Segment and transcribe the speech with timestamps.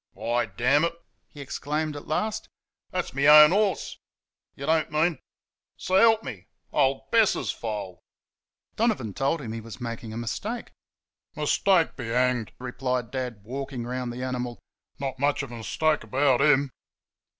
[0.13, 0.95] "Why, damn it!"
[1.29, 2.49] he exclaimed, at last,
[2.89, 6.47] "that's MY OWN horse...You don't mean...S'help me!
[6.73, 8.01] Old Bess's foal!"
[8.77, 10.71] Donovan told him he was making a mistake.
[11.35, 14.57] "Mistake be hanged!" replied Dad, walking round the animal.
[14.97, 16.71] "Not much of a mistake about HIM!"